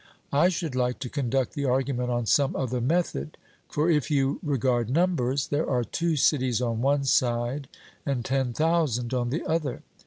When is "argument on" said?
1.65-2.25